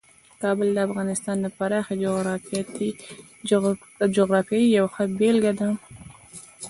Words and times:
کابل 0.41 0.67
د 0.73 0.79
افغانستان 0.87 1.37
د 1.41 1.47
پراخې 1.57 1.95
جغرافیې 4.17 4.65
یوه 4.77 4.89
ښه 4.95 5.03
بېلګه 5.19 5.53
ده. 5.59 5.69